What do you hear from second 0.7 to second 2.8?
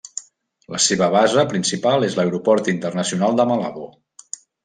La seva base principal és l'Aeroport